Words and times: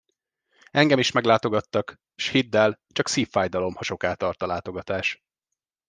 Engem 0.71 0.99
is 0.99 1.11
meglátogattak, 1.11 1.99
s 2.15 2.29
hidd 2.29 2.55
el, 2.55 2.79
csak 2.87 3.07
szívfájdalom, 3.07 3.75
ha 3.75 3.83
soká 3.83 4.13
tart 4.13 4.41
a 4.41 4.45
látogatás. 4.45 5.23